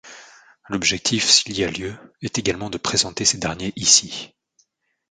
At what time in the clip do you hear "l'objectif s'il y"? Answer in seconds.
0.67-1.63